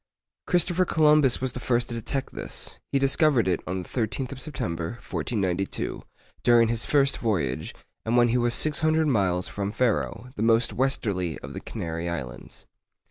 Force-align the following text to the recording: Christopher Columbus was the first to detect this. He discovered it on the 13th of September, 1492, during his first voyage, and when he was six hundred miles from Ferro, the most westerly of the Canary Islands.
Christopher 0.47 0.83
Columbus 0.83 1.39
was 1.39 1.51
the 1.51 1.59
first 1.59 1.89
to 1.89 1.93
detect 1.93 2.33
this. 2.33 2.79
He 2.91 2.97
discovered 2.97 3.47
it 3.47 3.59
on 3.67 3.83
the 3.83 3.87
13th 3.89 4.31
of 4.31 4.41
September, 4.41 4.93
1492, 4.93 6.01
during 6.41 6.69
his 6.69 6.87
first 6.87 7.19
voyage, 7.19 7.75
and 8.03 8.17
when 8.17 8.29
he 8.29 8.37
was 8.39 8.55
six 8.55 8.79
hundred 8.79 9.05
miles 9.05 9.47
from 9.47 9.71
Ferro, 9.71 10.31
the 10.35 10.41
most 10.41 10.73
westerly 10.73 11.37
of 11.43 11.53
the 11.53 11.61
Canary 11.61 12.09
Islands. 12.09 12.65